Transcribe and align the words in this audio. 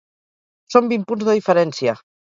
Són 0.75 0.89
vint 0.93 1.05
punts 1.11 1.27
de 1.29 1.37
diferència! 1.41 1.99